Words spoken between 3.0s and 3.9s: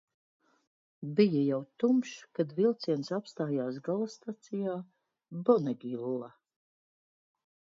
apstājās